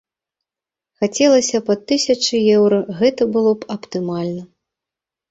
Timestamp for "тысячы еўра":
1.91-2.79